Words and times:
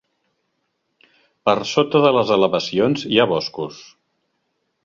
Per 1.49 1.55
sota 1.73 2.03
de 2.05 2.13
les 2.17 2.33
elevacions 2.39 3.07
hi 3.13 3.21
ha 3.25 3.29
boscos. 3.37 3.79